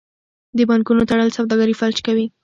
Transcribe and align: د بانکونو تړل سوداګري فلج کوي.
د 0.57 0.59
بانکونو 0.69 1.07
تړل 1.09 1.29
سوداګري 1.37 1.73
فلج 1.79 1.97
کوي. 2.07 2.25